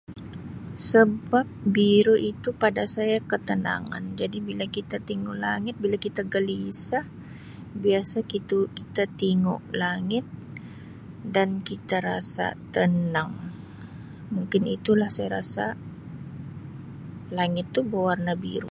Sebab 0.91 1.45
biru 1.75 2.15
itu 2.31 2.49
pada 2.61 2.83
saya 2.95 3.17
ketenangan 3.31 4.03
jadi 4.19 4.37
bila 4.47 4.65
kita 4.77 4.97
tingu 5.09 5.33
langit 5.47 5.75
bila 5.83 5.97
kita 6.05 6.21
gelisa 6.33 6.99
biasa 7.83 8.17
kita 8.77 9.03
tingu 9.21 9.55
langit 9.83 10.25
dan 11.35 11.49
kita 11.69 11.95
rasa 12.09 12.47
tenang 12.75 13.33
mungkin 14.35 14.63
itu 14.77 14.91
lah 15.01 15.09
saya 15.15 15.29
rasa 15.37 15.65
langit 17.37 17.65
tu 17.75 17.81
bewarna 17.91 18.33
biru. 18.43 18.59